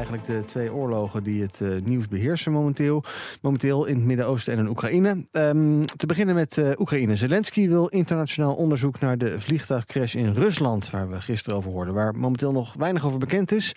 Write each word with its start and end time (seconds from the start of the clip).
Eigenlijk 0.00 0.26
de 0.26 0.44
twee 0.44 0.72
oorlogen 0.72 1.22
die 1.22 1.42
het 1.42 1.60
uh, 1.62 1.80
nieuws 1.82 2.08
beheersen 2.08 2.52
momenteel. 2.52 3.04
Momenteel 3.42 3.84
in 3.84 3.96
het 3.96 4.04
Midden-Oosten 4.04 4.52
en 4.52 4.58
in 4.58 4.68
Oekraïne. 4.68 5.26
Um, 5.32 5.86
te 5.86 6.06
beginnen 6.06 6.34
met 6.34 6.56
uh, 6.56 6.70
Oekraïne. 6.78 7.16
Zelensky 7.16 7.68
wil 7.68 7.86
internationaal 7.86 8.54
onderzoek 8.54 9.00
naar 9.00 9.18
de 9.18 9.40
vliegtuigcrash 9.40 10.14
in 10.14 10.32
Rusland, 10.32 10.90
waar 10.90 11.10
we 11.10 11.20
gisteren 11.20 11.58
over 11.58 11.70
hoorden, 11.70 11.94
waar 11.94 12.14
momenteel 12.14 12.52
nog 12.52 12.74
weinig 12.74 13.04
over 13.04 13.18
bekend 13.18 13.52
is 13.52 13.74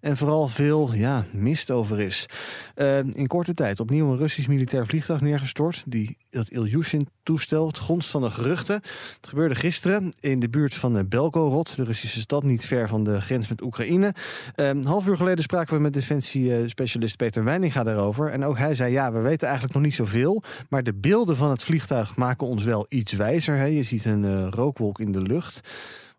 en 0.00 0.16
vooral 0.16 0.48
veel 0.48 0.94
ja, 0.94 1.24
mist 1.32 1.70
over 1.70 2.00
is. 2.00 2.28
Uh, 2.76 2.98
in 2.98 3.26
korte 3.26 3.54
tijd 3.54 3.80
opnieuw 3.80 4.10
een 4.10 4.18
Russisch 4.18 4.48
militair 4.48 4.86
vliegtuig 4.86 5.20
neergestort, 5.20 5.84
die 5.86 6.16
dat 6.30 6.48
Ilyushin-toestel, 6.48 7.66
het 7.66 8.06
van 8.06 8.22
de 8.22 8.30
geruchten. 8.30 8.74
Het 9.16 9.28
gebeurde 9.28 9.54
gisteren 9.54 10.12
in 10.20 10.40
de 10.40 10.48
buurt 10.48 10.74
van 10.74 11.08
Belgorod, 11.08 11.76
de 11.76 11.84
Russische 11.84 12.20
stad, 12.20 12.42
niet 12.42 12.66
ver 12.66 12.88
van 12.88 13.04
de 13.04 13.20
grens 13.20 13.48
met 13.48 13.62
Oekraïne. 13.62 14.14
Een 14.54 14.84
half 14.84 15.06
uur 15.06 15.16
geleden 15.16 15.42
spraken 15.42 15.65
we 15.70 15.78
met 15.78 15.92
defensiespecialist 15.92 17.16
Peter 17.16 17.44
Weininga 17.44 17.82
daarover. 17.82 18.30
En 18.30 18.44
ook 18.44 18.58
hij 18.58 18.74
zei, 18.74 18.92
ja, 18.92 19.12
we 19.12 19.20
weten 19.20 19.46
eigenlijk 19.46 19.74
nog 19.74 19.82
niet 19.82 19.94
zoveel. 19.94 20.42
Maar 20.68 20.82
de 20.82 20.94
beelden 20.94 21.36
van 21.36 21.50
het 21.50 21.62
vliegtuig 21.62 22.16
maken 22.16 22.46
ons 22.46 22.64
wel 22.64 22.86
iets 22.88 23.12
wijzer. 23.12 23.56
Hè. 23.56 23.64
Je 23.64 23.82
ziet 23.82 24.04
een 24.04 24.24
uh, 24.24 24.46
rookwolk 24.50 25.00
in 25.00 25.12
de 25.12 25.22
lucht. 25.22 25.60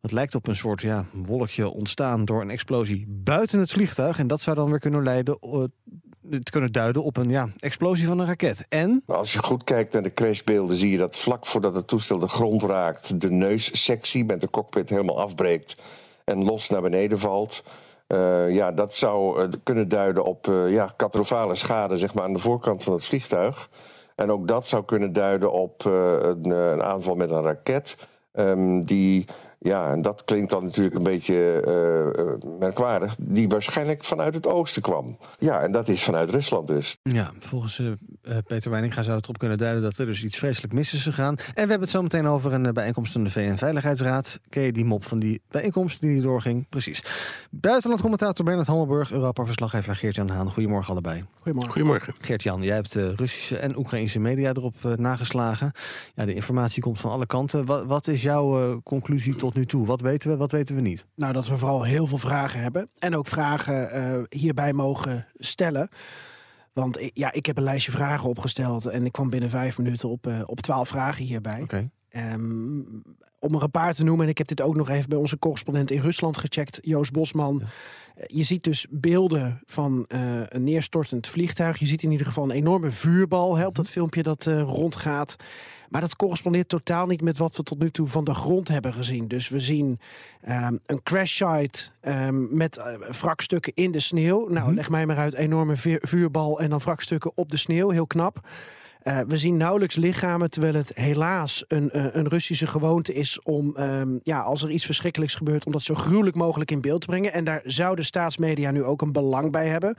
Het 0.02 0.12
lijkt 0.12 0.36
op 0.36 0.48
een 0.48 0.56
soort 0.56 0.82
ja, 0.82 1.06
wolkje 1.14 1.70
ontstaan 1.70 2.26
door 2.26 2.42
een 2.42 2.50
explosie 2.50 3.06
buiten 3.08 3.60
het 3.60 3.72
vliegtuig. 3.72 4.20
En 4.20 4.28
dat 4.28 4.42
zou 4.42 4.56
dan 4.56 4.70
weer 4.70 4.80
kunnen 4.80 5.04
leiden 5.04 5.38
uh, 5.42 5.64
te 6.44 6.52
kunnen 6.52 6.72
duiden 6.72 7.04
op 7.04 7.18
een 7.18 7.30
ja, 7.30 7.50
explosie 7.58 8.08
van 8.08 8.20
een 8.20 8.28
raket. 8.28 8.66
En? 8.70 9.04
Als 9.06 9.34
je 9.34 9.44
goed 9.44 9.64
kijkt 9.64 9.94
naar 9.94 10.04
de 10.04 10.14
crashbeelden, 10.14 10.78
zie 10.78 10.92
je 10.92 10.98
dat 10.98 11.18
vlak 11.18 11.46
voordat 11.46 11.76
het 11.76 11.88
toestel 11.88 12.20
de 12.20 12.28
grond 12.28 12.64
raakt, 12.64 13.22
de 13.22 13.32
neussectie 13.32 14.26
met 14.26 14.42
de 14.42 14.50
cockpit 14.50 14.90
helemaal 14.90 15.20
afbreekt 15.20 15.76
en 16.24 16.44
los 16.44 16.70
naar 16.70 16.82
beneden 16.82 17.20
valt. 17.20 17.64
Uh, 18.14 18.54
ja, 18.54 18.72
dat 18.72 18.94
zou 18.94 19.42
uh, 19.42 19.48
kunnen 19.64 19.88
duiden 19.88 20.24
op 20.24 20.48
uh, 20.48 20.72
ja, 20.72 20.94
schade 21.54 21.98
zeg 21.98 22.14
maar, 22.14 22.24
aan 22.24 22.34
de 22.34 22.40
voorkant 22.40 22.84
van 22.84 22.94
het 22.94 23.06
vliegtuig. 23.06 23.70
En 24.16 24.32
ook 24.32 24.48
dat 24.48 24.68
zou 24.68 24.86
kunnen 24.86 25.14
duiden 25.14 25.52
op 25.52 25.86
een, 25.86 26.50
een, 26.50 26.84
aanval 26.84 27.16
met 27.16 27.32
een 27.32 27.44
raket. 27.44 27.98
Um, 28.34 28.86
die 28.86 29.26
ja, 29.60 29.92
en 29.92 30.02
dat 30.02 30.24
klinkt 30.26 30.50
dan 30.50 30.64
natuurlijk 30.64 30.96
een 30.96 31.04
beetje 31.04 31.64
uh, 32.44 32.60
merkwaardig. 32.60 33.16
Die 33.20 33.48
waarschijnlijk 33.48 34.04
vanuit 34.04 34.34
het 34.34 34.48
oosten 34.48 34.82
kwam. 34.82 35.18
Ja, 35.40 35.62
en 35.62 35.72
dat 35.72 35.88
is 35.88 36.04
vanuit 36.04 36.30
Rusland 36.30 36.68
dus. 36.68 36.98
Ja, 37.04 37.32
volgens 37.38 37.80
uh, 37.80 37.92
Peter 38.48 38.72
Weininga 38.72 39.04
zou 39.04 39.16
het 39.16 39.24
erop 39.24 39.38
kunnen 39.38 39.58
duiden 39.58 39.82
dat 39.82 39.98
er 39.98 40.06
dus 40.06 40.24
iets 40.24 40.38
vreselijk 40.38 40.74
mis 40.74 40.94
is 40.94 41.04
gegaan. 41.04 41.36
En 41.38 41.54
we 41.54 41.60
hebben 41.60 41.80
het 41.80 41.90
zo 41.90 42.02
meteen 42.02 42.28
over 42.28 42.54
een 42.54 42.74
bijeenkomst 42.74 43.12
van 43.12 43.24
de 43.24 43.30
VN-veiligheidsraad. 43.30 44.40
Ken 44.50 44.64
je 44.64 44.72
die 44.72 44.86
mop 44.86 45.06
van 45.06 45.20
die 45.20 45.42
bijeenkomst 45.50 46.02
die 46.02 46.10
niet 46.10 46.24
doorging? 46.24 46.70
Precies. 46.70 47.04
Buitenlandcommentator 47.50 48.46
Bernard 48.46 48.68
Hammelburg, 48.68 49.12
Europa-verslaggever 49.12 49.96
Geert-Jan 49.96 50.30
Haan. 50.30 50.52
Goedemorgen 50.52 50.92
allebei. 50.92 51.26
Goedemorgen. 51.36 51.72
Goedemorgen. 51.72 52.14
Geert-Jan, 52.22 52.62
jij 52.62 52.76
hebt 52.76 52.94
de 52.94 53.16
Russische 53.16 53.58
en 53.58 53.78
Oekraïnse 53.78 54.20
media 54.20 54.50
erop 54.50 54.76
nageslagen. 54.96 55.72
Ja, 56.16 56.26
de 56.26 56.34
informatie 56.34 56.82
komt 56.82 57.00
van 57.00 57.12
alle 57.12 57.26
kanten. 57.26 57.66
Wat, 57.66 57.86
wat 57.86 58.08
is 58.08 58.22
jouw 58.22 58.82
conclusie 58.82 59.36
tot 59.36 59.47
nu 59.56 59.66
toe? 59.66 59.86
Wat 59.86 60.02
weten 60.02 60.30
we, 60.30 60.38
wat 60.38 60.52
weten 60.52 60.76
we 60.76 60.82
niet? 60.82 61.06
Nou, 61.16 61.34
dat 61.34 61.48
we 61.48 61.58
vooral 61.58 61.84
heel 61.84 62.08
veel 62.08 62.18
vragen 62.18 62.62
hebben. 62.62 62.90
En 63.00 63.16
ook 63.16 63.28
vragen 63.28 63.98
uh, 63.98 64.24
hierbij 64.30 64.74
mogen 64.74 65.28
stellen. 65.36 65.90
Want 66.74 67.12
ja, 67.14 67.34
ik 67.34 67.46
heb 67.46 67.58
een 67.58 67.64
lijstje 67.64 67.92
vragen 67.92 68.30
opgesteld. 68.30 68.86
En 68.86 69.06
ik 69.06 69.12
kwam 69.12 69.30
binnen 69.30 69.50
vijf 69.50 69.78
minuten 69.78 70.10
op, 70.10 70.28
uh, 70.28 70.42
op 70.46 70.62
twaalf 70.62 70.88
vragen 70.88 71.24
hierbij. 71.24 71.62
Okay. 71.62 71.90
Um, 72.16 73.04
om 73.40 73.56
er 73.56 73.64
een 73.64 73.72
paar 73.72 73.94
te 73.94 74.04
noemen, 74.04 74.26
en 74.26 74.32
ik 74.32 74.38
heb 74.38 74.48
dit 74.48 74.62
ook 74.62 74.76
nog 74.76 74.90
even 74.90 75.10
bij 75.10 75.18
onze 75.18 75.40
correspondent 75.40 75.92
in 75.92 76.02
Rusland 76.02 76.38
gecheckt, 76.38 76.80
Joost 76.82 77.12
Bosman. 77.12 77.62
Ja. 77.64 77.68
Je 78.26 78.44
ziet 78.44 78.64
dus 78.64 78.86
beelden 78.90 79.62
van 79.66 80.06
uh, 80.08 80.42
een 80.48 80.64
neerstortend 80.64 81.28
vliegtuig. 81.28 81.80
Je 81.80 81.86
ziet 81.86 82.04
in 82.04 82.12
ieder 82.12 82.26
geval 82.26 82.44
een 82.44 82.52
enorme 82.52 82.92
vuurbal 82.92 83.58
hè, 83.58 83.66
op 83.66 83.76
dat 83.76 83.90
filmpje 83.90 84.24
dat 84.24 84.46
uh, 84.46 84.62
rondgaat. 84.62 85.36
Maar 85.90 86.02
dat 86.02 86.16
correspondeert 86.16 86.70
totaal 86.70 87.08
niet 87.08 87.22
met 87.22 87.38
wat 87.38 87.56
we 87.56 87.64
tot 87.64 87.80
nu 87.80 87.92
toe 87.92 88.08
van 88.08 88.24
de 88.24 88.34
grond 88.34 88.68
hebben 88.68 88.94
gezien. 88.94 89.28
Dus 89.28 89.50
we 89.50 89.60
zien 89.60 90.00
um, 90.50 90.80
een 90.86 91.04
crash 91.04 91.32
site 91.32 91.90
um, 92.02 92.58
met 92.58 92.78
uh, 92.78 93.12
wrakstukken 93.12 93.74
in 93.76 93.92
de 93.92 94.00
sneeuw. 94.00 94.40
Nou, 94.40 94.54
mm-hmm. 94.54 94.74
leg 94.74 94.90
mij 94.90 95.06
maar 95.06 95.18
uit, 95.18 95.34
enorme 95.34 95.76
vuurbal 96.02 96.60
en 96.60 96.70
dan 96.70 96.80
wrakstukken 96.80 97.32
op 97.36 97.50
de 97.50 97.58
sneeuw. 97.58 97.90
Heel 97.90 98.08
knap. 98.08 98.48
Uh, 99.08 99.20
we 99.28 99.38
zien 99.38 99.58
nauwelijks 99.58 99.96
lichamen, 99.96 100.50
terwijl 100.50 100.74
het 100.74 100.92
helaas 100.96 101.66
een, 101.68 101.90
uh, 101.94 102.06
een 102.12 102.28
Russische 102.28 102.68
gewoonte 102.68 103.14
is 103.14 103.42
om, 103.42 103.78
um, 103.78 104.20
ja, 104.24 104.40
als 104.40 104.64
er 104.64 104.70
iets 104.70 104.86
verschrikkelijks 104.86 105.36
gebeurt, 105.36 105.66
om 105.66 105.72
dat 105.72 105.82
zo 105.82 105.94
gruwelijk 105.94 106.36
mogelijk 106.36 106.72
in 106.72 106.82
beeld 106.82 107.02
te 107.02 107.08
brengen. 107.08 107.34
En 107.34 107.44
daar 107.44 107.62
zouden 107.66 108.06
staatsmedia 108.06 108.72
nu 108.72 108.84
ook 108.84 109.02
een 109.02 109.12
belang 109.12 109.52
bij 109.52 109.68
hebben. 109.68 109.98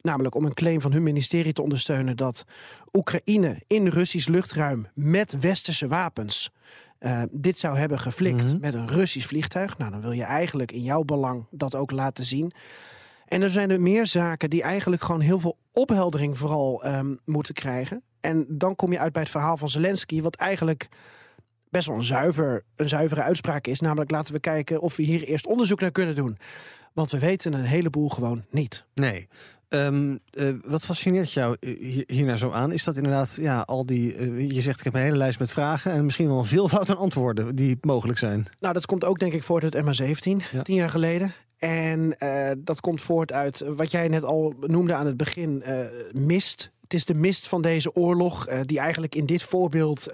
Namelijk 0.00 0.34
om 0.34 0.44
een 0.44 0.54
claim 0.54 0.80
van 0.80 0.92
hun 0.92 1.02
ministerie 1.02 1.52
te 1.52 1.62
ondersteunen 1.62 2.16
dat 2.16 2.44
Oekraïne 2.92 3.62
in 3.66 3.88
Russisch 3.88 4.28
luchtruim 4.28 4.86
met 4.94 5.40
westerse 5.40 5.88
wapens 5.88 6.50
uh, 7.00 7.22
dit 7.30 7.58
zou 7.58 7.78
hebben 7.78 8.00
geflikt 8.00 8.42
mm 8.42 8.50
-hmm. 8.50 8.60
met 8.60 8.74
een 8.74 8.88
Russisch 8.88 9.28
vliegtuig. 9.28 9.78
Nou, 9.78 9.90
dan 9.90 10.00
wil 10.00 10.12
je 10.12 10.24
eigenlijk 10.24 10.72
in 10.72 10.82
jouw 10.82 11.02
belang 11.02 11.46
dat 11.50 11.74
ook 11.74 11.90
laten 11.90 12.24
zien. 12.24 12.52
En 13.26 13.42
er 13.42 13.50
zijn 13.50 13.70
er 13.70 13.80
meer 13.80 14.06
zaken 14.06 14.50
die 14.50 14.62
eigenlijk 14.62 15.02
gewoon 15.02 15.20
heel 15.20 15.40
veel 15.40 15.58
opheldering 15.72 16.38
vooral 16.38 16.86
um, 16.86 17.18
moeten 17.24 17.54
krijgen. 17.54 18.02
En 18.26 18.46
dan 18.48 18.76
kom 18.76 18.92
je 18.92 18.98
uit 18.98 19.12
bij 19.12 19.22
het 19.22 19.30
verhaal 19.30 19.56
van 19.56 19.70
Zelensky, 19.70 20.22
wat 20.22 20.36
eigenlijk 20.36 20.88
best 21.68 21.86
wel 21.86 21.96
een, 21.96 22.04
zuiver, 22.04 22.62
een 22.76 22.88
zuivere 22.88 23.22
uitspraak 23.22 23.66
is. 23.66 23.80
Namelijk 23.80 24.10
laten 24.10 24.34
we 24.34 24.40
kijken 24.40 24.80
of 24.80 24.96
we 24.96 25.02
hier 25.02 25.22
eerst 25.22 25.46
onderzoek 25.46 25.80
naar 25.80 25.92
kunnen 25.92 26.14
doen. 26.14 26.38
Want 26.92 27.10
we 27.10 27.18
weten 27.18 27.52
een 27.52 27.64
heleboel 27.64 28.08
gewoon 28.08 28.44
niet. 28.50 28.84
Nee. 28.94 29.28
Um, 29.68 30.18
uh, 30.32 30.54
wat 30.64 30.84
fascineert 30.84 31.32
jou 31.32 31.56
hier, 31.60 32.04
hiernaar 32.06 32.38
zo 32.38 32.50
aan? 32.50 32.72
Is 32.72 32.84
dat 32.84 32.96
inderdaad 32.96 33.36
ja, 33.40 33.60
al 33.60 33.86
die. 33.86 34.16
Uh, 34.16 34.50
je 34.50 34.60
zegt 34.60 34.78
ik 34.78 34.84
heb 34.84 34.94
een 34.94 35.00
hele 35.00 35.16
lijst 35.16 35.38
met 35.38 35.52
vragen 35.52 35.92
en 35.92 36.04
misschien 36.04 36.28
wel 36.28 36.38
een 36.38 36.44
veelvoud 36.44 36.90
aan 36.90 36.96
antwoorden 36.96 37.56
die 37.56 37.78
mogelijk 37.80 38.18
zijn. 38.18 38.46
Nou, 38.60 38.74
dat 38.74 38.86
komt 38.86 39.04
ook 39.04 39.18
denk 39.18 39.32
ik 39.32 39.42
voort 39.42 39.74
uit 39.74 39.76
MH17, 39.76 40.50
ja. 40.52 40.62
tien 40.62 40.76
jaar 40.76 40.90
geleden. 40.90 41.32
En 41.58 42.16
uh, 42.18 42.50
dat 42.58 42.80
komt 42.80 43.00
voort 43.00 43.32
uit 43.32 43.64
wat 43.66 43.90
jij 43.90 44.08
net 44.08 44.24
al 44.24 44.54
noemde 44.60 44.94
aan 44.94 45.06
het 45.06 45.16
begin: 45.16 45.64
mist. 46.12 46.74
Het 46.86 46.94
is 46.94 47.04
de 47.04 47.14
mist 47.14 47.48
van 47.48 47.62
deze 47.62 47.94
oorlog 47.94 48.46
die 48.62 48.78
eigenlijk 48.78 49.14
in 49.14 49.26
dit 49.26 49.42
voorbeeld 49.42 50.06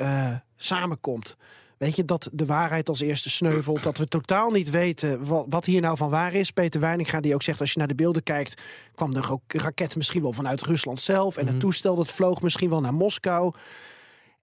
samenkomt. 0.57 1.37
Weet 1.83 1.97
je, 1.97 2.05
dat 2.05 2.31
de 2.33 2.47
waarheid 2.47 2.89
als 2.89 3.01
eerste 3.01 3.31
sneuvelt. 3.31 3.83
Dat 3.83 3.99
we 3.99 4.07
totaal 4.07 4.51
niet 4.51 4.71
weten 4.71 5.27
wat 5.51 5.65
hier 5.65 5.81
nou 5.81 5.97
van 5.97 6.11
waar 6.11 6.35
is. 6.35 6.51
Peter 6.51 6.81
Weininga 6.81 7.21
die 7.21 7.35
ook 7.35 7.43
zegt, 7.43 7.61
als 7.61 7.73
je 7.73 7.79
naar 7.79 7.89
de 7.89 7.95
beelden 7.95 8.23
kijkt... 8.23 8.63
kwam 8.95 9.15
de 9.15 9.39
raket 9.47 9.97
misschien 9.97 10.23
wel 10.23 10.33
vanuit 10.33 10.63
Rusland 10.63 11.01
zelf. 11.01 11.37
En 11.37 11.47
het 11.47 11.61
toestel 11.61 11.95
dat 11.95 12.11
vloog 12.11 12.43
misschien 12.43 12.71
wel 12.71 12.81
naar 12.81 12.95
Moskou. 12.95 13.55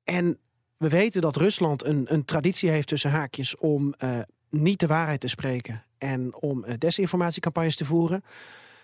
En 0.04 0.38
we 0.78 0.90
weten 0.90 1.22
dat 1.22 1.36
Rusland 1.36 1.86
een, 1.86 2.14
een 2.14 2.26
traditie 2.26 2.70
heeft 2.70 2.88
tussen 2.88 3.12
haakjes... 3.12 3.56
om 3.58 3.94
uh, 4.04 4.20
niet 4.50 4.80
de 4.80 4.88
waarheid 4.88 5.20
te 5.20 5.28
spreken 5.28 5.84
en 5.98 6.36
om 6.36 6.66
desinformatiecampagnes 6.78 7.76
te 7.76 7.86
voeren 7.86 8.24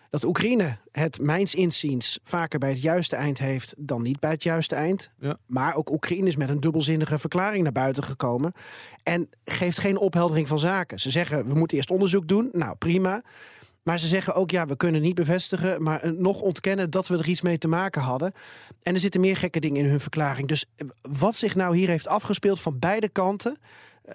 dat 0.09 0.23
Oekraïne 0.23 0.77
het 0.91 1.19
mijns 1.21 1.55
inziens 1.55 2.19
vaker 2.23 2.59
bij 2.59 2.69
het 2.69 2.81
juiste 2.81 3.15
eind 3.15 3.37
heeft 3.37 3.73
dan 3.77 4.01
niet 4.01 4.19
bij 4.19 4.31
het 4.31 4.43
juiste 4.43 4.75
eind. 4.75 5.11
Ja. 5.19 5.37
Maar 5.45 5.75
ook 5.75 5.91
Oekraïne 5.91 6.27
is 6.27 6.35
met 6.35 6.49
een 6.49 6.59
dubbelzinnige 6.59 7.19
verklaring 7.19 7.63
naar 7.63 7.71
buiten 7.71 8.03
gekomen. 8.03 8.53
En 9.03 9.29
geeft 9.43 9.79
geen 9.79 9.97
opheldering 9.97 10.47
van 10.47 10.59
zaken. 10.59 10.99
Ze 10.99 11.11
zeggen 11.11 11.47
we 11.47 11.53
moeten 11.53 11.77
eerst 11.77 11.91
onderzoek 11.91 12.27
doen. 12.27 12.49
Nou 12.51 12.75
prima. 12.75 13.21
Maar 13.83 13.99
ze 13.99 14.07
zeggen 14.07 14.35
ook, 14.35 14.51
ja, 14.51 14.65
we 14.65 14.77
kunnen 14.77 15.01
niet 15.01 15.15
bevestigen, 15.15 15.83
maar 15.83 16.13
nog 16.13 16.41
ontkennen 16.41 16.89
dat 16.89 17.07
we 17.07 17.17
er 17.17 17.27
iets 17.27 17.41
mee 17.41 17.57
te 17.57 17.67
maken 17.67 18.01
hadden. 18.01 18.33
En 18.81 18.93
er 18.93 18.99
zitten 18.99 19.21
meer 19.21 19.37
gekke 19.37 19.59
dingen 19.59 19.83
in 19.83 19.89
hun 19.89 19.99
verklaring. 19.99 20.47
Dus 20.47 20.65
wat 21.01 21.35
zich 21.35 21.55
nou 21.55 21.77
hier 21.77 21.87
heeft 21.87 22.07
afgespeeld 22.07 22.59
van 22.61 22.79
beide 22.79 23.09
kanten, 23.09 23.57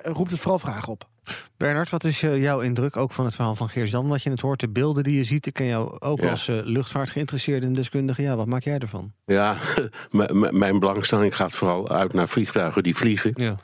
roept 0.02 0.30
het 0.30 0.40
vooral 0.40 0.58
vragen 0.58 0.92
op. 0.92 1.08
Bernard, 1.56 1.90
wat 1.90 2.04
is 2.04 2.22
uh, 2.22 2.42
jouw 2.42 2.60
indruk 2.60 2.96
ook 2.96 3.12
van 3.12 3.24
het 3.24 3.34
verhaal 3.34 3.54
van 3.54 3.68
Geert-Jan? 3.68 4.08
Wat 4.08 4.22
je 4.22 4.30
het 4.30 4.40
hoort, 4.40 4.60
de 4.60 4.68
beelden 4.68 5.04
die 5.04 5.16
je 5.16 5.24
ziet. 5.24 5.46
Ik 5.46 5.52
ken 5.52 5.66
jou 5.66 5.96
ook 5.98 6.20
ja. 6.20 6.30
als 6.30 6.48
uh, 6.48 6.60
luchtvaart 6.64 7.10
geïnteresseerde 7.10 7.66
en 7.66 7.72
deskundige. 7.72 8.22
Ja, 8.22 8.36
wat 8.36 8.46
maak 8.46 8.62
jij 8.62 8.78
ervan? 8.78 9.12
Ja, 9.26 9.56
mijn 10.50 10.78
belangstelling 10.78 11.36
gaat 11.36 11.52
vooral 11.52 11.88
uit 11.88 12.12
naar 12.12 12.28
vliegtuigen 12.28 12.82
die 12.82 12.96
vliegen. 12.96 13.32
Ja. 13.36 13.56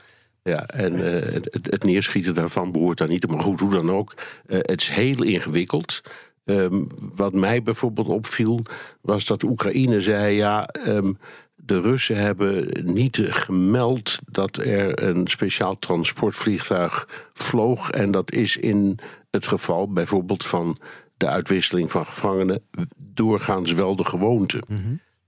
Ja, 0.42 0.66
en 0.66 0.92
uh, 0.92 1.22
het, 1.32 1.48
het, 1.70 1.84
neerschieten 1.84 2.34
daarvan 2.34 2.72
behoort 2.72 2.98
daar 2.98 3.08
niet. 3.08 3.26
Maar 3.26 3.40
goed, 3.40 3.60
hoe 3.60 3.70
dan 3.70 3.90
ook. 3.90 4.14
het 4.46 4.80
is 4.80 4.88
heel 4.88 5.22
ingewikkeld. 5.22 6.02
Um, 6.44 6.86
wat 7.14 7.32
mij 7.32 7.62
bijvoorbeeld 7.62 8.06
opviel, 8.06 8.62
was 9.00 9.24
dat 9.24 9.42
Oekraïne 9.42 10.00
zei: 10.00 10.36
ja. 10.36 10.68
Um, 10.86 11.18
de 11.66 11.80
Russen 11.80 12.16
hebben 12.16 12.68
niet 12.84 13.20
gemeld 13.22 14.18
dat 14.26 14.56
er 14.56 15.02
een 15.02 15.26
speciaal 15.26 15.78
transportvliegtuig 15.78 17.08
vloog. 17.32 17.90
En 17.90 18.10
dat 18.10 18.32
is 18.32 18.56
in 18.56 18.98
het 19.30 19.46
geval 19.46 19.92
bijvoorbeeld 19.92 20.46
van 20.46 20.76
de 21.16 21.26
uitwisseling 21.26 21.90
van 21.90 22.06
gevangenen 22.06 22.62
doorgaans 22.96 23.72
wel 23.72 23.96
de 23.96 24.04
gewoonte. 24.04 24.62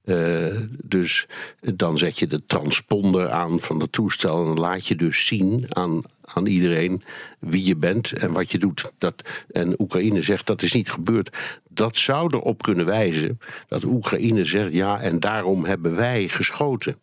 Uh, 0.09 0.61
dus 0.85 1.27
dan 1.61 1.99
zet 1.99 2.19
je 2.19 2.27
de 2.27 2.45
transponder 2.47 3.31
aan 3.31 3.61
van 3.61 3.81
het 3.81 3.93
toestel 3.93 4.47
en 4.47 4.59
laat 4.59 4.87
je 4.87 4.97
dus 4.97 5.27
zien 5.27 5.65
aan, 5.69 6.03
aan 6.25 6.47
iedereen 6.47 7.03
wie 7.39 7.65
je 7.65 7.77
bent 7.77 8.13
en 8.13 8.33
wat 8.33 8.51
je 8.51 8.59
doet. 8.59 8.93
Dat, 8.99 9.23
en 9.51 9.81
Oekraïne 9.81 10.23
zegt 10.23 10.47
dat 10.47 10.63
is 10.63 10.73
niet 10.73 10.91
gebeurd. 10.91 11.37
Dat 11.69 11.97
zou 11.97 12.35
erop 12.35 12.63
kunnen 12.63 12.87
wijzen 12.87 13.39
dat 13.69 13.85
Oekraïne 13.85 14.45
zegt 14.45 14.73
ja 14.73 15.01
en 15.01 15.21
daarom 15.21 15.65
hebben 15.65 15.97
wij 15.97 16.29
geschoten. 16.29 16.97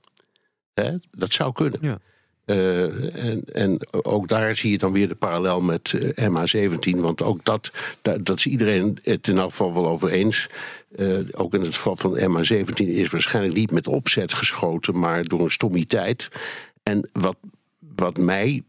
Hè? 0.74 0.96
Dat 1.12 1.34
zou 1.34 1.52
kunnen. 1.52 1.80
Ja. 1.82 2.00
Uh, 2.46 3.26
en, 3.26 3.44
en, 3.54 3.88
ook 3.92 4.28
daar 4.28 4.56
zie 4.56 4.72
je 4.72 4.78
dan 4.78 4.92
weer 4.92 5.08
de 5.08 5.16
parallel 5.16 5.62
met 5.62 5.94
uh, 5.94 6.30
MH17. 6.30 7.00
Want 7.00 7.24
ook 7.24 7.44
dat, 7.44 7.72
dat, 8.02 8.26
dat 8.26 8.38
is 8.38 8.46
iedereen 8.46 8.98
het 9.02 9.28
in 9.28 9.38
elk 9.38 9.50
geval 9.50 9.74
wel 9.74 9.88
over 9.88 10.10
eens. 10.10 10.48
Uh, 10.96 11.20
ook 11.32 11.54
in 11.54 11.62
het 11.62 11.76
geval 11.76 11.96
van 11.96 12.20
MH17 12.20 12.74
is 12.76 13.10
waarschijnlijk 13.10 13.56
niet 13.56 13.72
met 13.72 13.88
opzet 13.88 14.34
geschoten, 14.34 15.00
maar 15.00 15.24
door 15.24 15.42
een 15.42 15.52
stommiteit. 15.52 16.30
En 16.84 17.10
wat, 17.12 17.38
wat 17.96 18.18
mij 18.18 18.62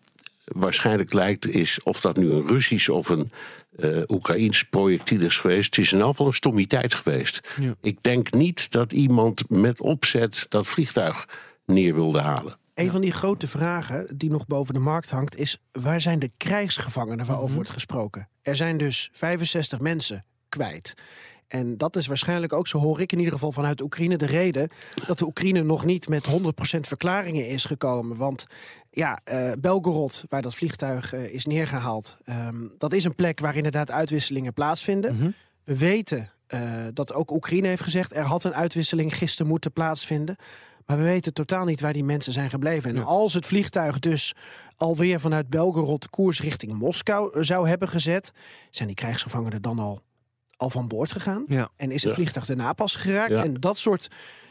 waarschijnlijk 0.44 1.12
lijkt, 1.12 1.48
is 1.48 1.82
of 1.82 2.00
dat 2.00 2.16
nu 2.16 2.30
een 2.30 2.48
Russisch 2.48 2.88
of 2.88 3.08
een 3.08 3.30
uh, 3.76 4.02
Oekraïns 4.06 4.64
projectiel 4.64 5.20
is 5.20 5.38
geweest. 5.38 5.76
Het 5.76 5.84
is 5.84 5.92
in 5.92 6.00
elk 6.00 6.10
geval 6.10 6.26
een 6.26 6.32
stommiteit 6.32 6.94
geweest. 6.94 7.48
Ja. 7.60 7.74
Ik 7.80 8.02
denk 8.02 8.32
niet 8.32 8.70
dat 8.70 8.92
iemand 8.92 9.50
met 9.50 9.80
opzet 9.80 10.46
dat 10.48 10.66
vliegtuig 10.66 11.28
neer 11.64 11.94
wilde 11.94 12.20
halen. 12.20 12.56
Een 12.76 12.90
van 12.90 13.00
die 13.00 13.12
grote 13.12 13.46
vragen 13.46 14.18
die 14.18 14.30
nog 14.30 14.46
boven 14.46 14.74
de 14.74 14.80
markt 14.80 15.10
hangt 15.10 15.36
is: 15.36 15.62
waar 15.72 16.00
zijn 16.00 16.18
de 16.18 16.30
krijgsgevangenen 16.36 17.26
waarover 17.26 17.54
wordt 17.54 17.70
gesproken? 17.70 18.28
Er 18.42 18.56
zijn 18.56 18.76
dus 18.76 19.10
65 19.12 19.80
mensen 19.80 20.24
kwijt. 20.48 20.94
En 21.48 21.76
dat 21.76 21.96
is 21.96 22.06
waarschijnlijk 22.06 22.52
ook, 22.52 22.66
zo 22.66 22.78
hoor 22.78 23.00
ik 23.00 23.12
in 23.12 23.18
ieder 23.18 23.32
geval 23.32 23.52
vanuit 23.52 23.80
Oekraïne, 23.80 24.16
de 24.16 24.26
reden 24.26 24.68
dat 25.06 25.18
de 25.18 25.26
Oekraïne 25.26 25.62
nog 25.62 25.84
niet 25.84 26.08
met 26.08 26.28
100% 26.28 26.30
verklaringen 26.80 27.48
is 27.48 27.64
gekomen. 27.64 28.16
Want 28.16 28.46
ja, 28.90 29.18
uh, 29.32 29.52
Belgorod, 29.58 30.24
waar 30.28 30.42
dat 30.42 30.54
vliegtuig 30.54 31.14
uh, 31.14 31.34
is 31.34 31.46
neergehaald, 31.46 32.16
um, 32.26 32.74
dat 32.78 32.92
is 32.92 33.04
een 33.04 33.14
plek 33.14 33.40
waar 33.40 33.56
inderdaad 33.56 33.90
uitwisselingen 33.90 34.52
plaatsvinden. 34.52 35.14
Mm 35.14 35.20
-hmm. 35.20 35.34
We 35.64 35.76
weten 35.76 36.30
uh, 36.48 36.60
dat 36.92 37.14
ook 37.14 37.30
Oekraïne 37.30 37.66
heeft 37.66 37.82
gezegd, 37.82 38.14
er 38.14 38.24
had 38.24 38.44
een 38.44 38.54
uitwisseling 38.54 39.16
gisteren 39.16 39.46
moeten 39.46 39.72
plaatsvinden. 39.72 40.36
Maar 40.86 40.96
we 40.96 41.02
weten 41.02 41.32
totaal 41.32 41.64
niet 41.64 41.80
waar 41.80 41.92
die 41.92 42.04
mensen 42.04 42.32
zijn 42.32 42.50
gebleven. 42.50 42.90
En 42.90 42.96
ja. 42.96 43.02
als 43.02 43.34
het 43.34 43.46
vliegtuig 43.46 43.98
dus 43.98 44.34
alweer 44.76 45.20
vanuit 45.20 45.48
Belgorod 45.48 46.10
koers 46.10 46.40
richting 46.40 46.72
Moskou 46.72 47.44
zou 47.44 47.68
hebben 47.68 47.88
gezet, 47.88 48.32
zijn 48.70 48.88
die 48.88 48.96
krijgsgevangenen 48.96 49.62
dan 49.62 49.78
al, 49.78 50.00
al 50.56 50.70
van 50.70 50.88
boord 50.88 51.12
gegaan? 51.12 51.44
Ja. 51.48 51.68
En 51.76 51.90
is 51.90 52.02
het 52.02 52.14
vliegtuig 52.14 52.46
daarna 52.46 52.72
pas 52.72 52.94
geraakt? 52.94 53.32
En 53.32 53.54
dat 53.54 53.78
soort 53.78 54.08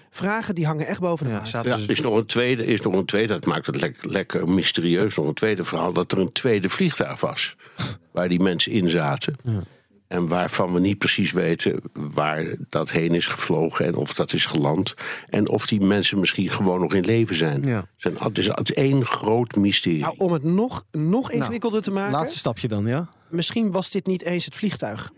vragen 0.10 0.56
die 0.56 0.66
hangen 0.66 0.88
echt 0.88 1.00
boven 1.00 1.26
de 1.26 1.32
ja, 1.64 1.78
is 1.88 2.00
nog 2.02 2.16
een 2.16 2.26
tweede, 2.26 2.66
is 2.66 2.82
nog 2.82 2.94
een 2.94 3.06
tweede, 3.06 3.34
dat 3.34 3.46
maakt 3.46 3.66
het 3.66 3.82
lekker, 3.82 4.12
lekker 4.12 4.50
mysterieus, 4.50 5.16
nog 5.16 5.28
een 5.28 5.34
tweede 5.34 5.64
verhaal, 5.64 5.94
dat 5.94 6.12
er 6.12 6.20
een 6.20 6.32
tweede 6.32 6.70
vliegtuig 6.70 7.20
was. 7.22 7.56
waar 8.12 8.30
die 8.30 8.40
mensen 8.40 8.72
in 8.72 8.90
zaten. 8.90 9.36
Ja. 9.44 9.64
En 10.07 10.28
waarvan 10.28 10.74
we 10.74 10.80
niet 10.80 10.98
precies 10.98 11.31
weten 11.31 11.80
waar 11.94 12.56
dat 12.69 12.92
heen 12.92 13.13
is 13.16 13.28
gevlogen 13.28 13.86
en 13.86 13.96
of 13.96 14.13
dat 14.13 14.34
is 14.34 14.46
geland. 14.46 14.94
En 15.30 15.50
of 15.50 15.68
die 15.68 15.81
mensen 15.81 16.19
misschien 16.19 16.50
gewoon 16.50 16.80
nog 16.80 16.94
in 16.94 17.06
leven 17.06 17.36
zijn. 17.36 17.63
Ja. 17.63 17.88
Het 17.98 18.38
is, 18.38 18.48
het 18.48 18.69
is 18.69 18.75
één 18.75 19.06
groot 19.06 19.56
mysterie. 19.56 20.00
Nou, 20.02 20.16
om 20.18 20.34
het 20.34 20.44
nog, 20.44 20.86
nog 20.92 21.31
ingewikkelder 21.31 21.80
nou, 21.81 21.92
te 21.92 22.00
maken. 22.00 22.12
Laatste 22.12 22.38
stapje 22.38 22.68
dan, 22.68 22.86
ja. 22.88 23.10
Misschien 23.30 23.72
was 23.72 23.92
dit 23.92 24.06
niet 24.07 24.22
eens 24.24 24.46
het 24.46 24.56
vliegtuig. 24.56 25.12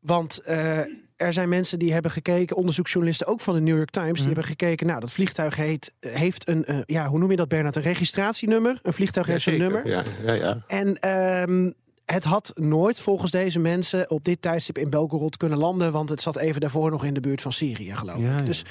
Want 0.00 0.40
uh, 0.48 0.78
er 1.16 1.32
zijn 1.32 1.48
mensen 1.48 1.78
die 1.78 1.92
hebben 1.92 2.10
gekeken, 2.10 2.56
onderzoeksjournalisten 2.56 3.26
ook 3.26 3.40
van 3.40 3.54
de 3.54 3.60
New 3.60 3.76
York 3.76 3.90
Times, 3.90 4.08
die 4.10 4.18
Mhm. 4.18 4.26
hebben 4.26 4.44
gekeken. 4.44 4.86
Nou, 4.86 5.00
dat 5.00 5.10
vliegtuig 5.12 5.56
heet, 5.56 5.94
heeft 6.00 6.48
een, 6.48 6.64
uh, 6.70 6.78
ja, 6.86 7.06
hoe 7.08 7.18
noem 7.18 7.30
je 7.30 7.36
dat, 7.36 7.48
Bernard? 7.48 7.76
Een 7.76 7.82
registratienummer. 7.82 8.78
Een 8.82 8.92
vliegtuig 8.92 9.26
Ja, 9.26 9.32
heeft 9.32 9.44
zeker. 9.44 9.64
een 9.64 9.72
nummer. 9.72 9.90
Ja, 9.90 10.02
ja, 10.26 10.32
ja. 10.32 10.62
En 10.66 10.96
ehm, 10.98 11.70
het 12.12 12.24
had 12.24 12.52
nooit 12.54 13.00
volgens 13.00 13.30
deze 13.30 13.58
mensen 13.58 14.10
op 14.10 14.24
dit 14.24 14.42
tijdstip 14.42 14.78
in 14.78 14.90
Belgorod 14.90 15.36
kunnen 15.36 15.58
landen, 15.58 15.92
want 15.92 16.08
het 16.08 16.22
zat 16.22 16.36
even 16.36 16.60
daarvoor 16.60 16.90
nog 16.90 17.04
in 17.04 17.14
de 17.14 17.20
buurt 17.20 17.42
van 17.42 17.52
Syrië, 17.52 17.96
geloof 17.96 18.16
ik. 18.16 18.22
Ja, 18.22 18.40
Dus, 18.40 18.64